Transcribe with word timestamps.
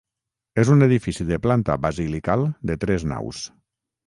És 0.61 0.71
un 0.75 0.85
edifici 0.85 1.25
de 1.27 1.39
planta 1.43 1.75
basilical 1.83 2.47
de 2.71 2.79
tres 2.87 3.07
naus. 3.15 3.45